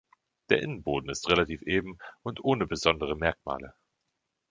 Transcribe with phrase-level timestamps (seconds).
[0.49, 3.75] Der Innenboden ist relativ eben und ohne besondere Merkmale.